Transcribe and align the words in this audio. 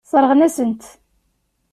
Sseṛɣen-asen-t. 0.07 0.83